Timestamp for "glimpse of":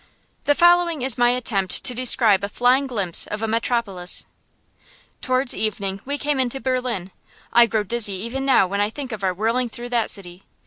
2.87-3.43